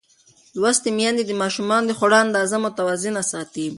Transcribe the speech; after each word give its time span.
لوستې 0.61 0.89
میندې 0.97 1.23
د 1.25 1.31
ماشومانو 1.41 1.85
د 1.87 1.91
خوړو 1.97 2.17
اندازه 2.25 2.55
متوازنه 2.65 3.21
ساتي. 3.31 3.65